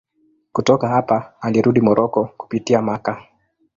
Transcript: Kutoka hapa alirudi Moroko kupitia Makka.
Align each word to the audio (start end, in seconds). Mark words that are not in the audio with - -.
Kutoka 0.51 0.87
hapa 0.87 1.33
alirudi 1.41 1.81
Moroko 1.81 2.25
kupitia 2.37 2.81
Makka. 2.81 3.21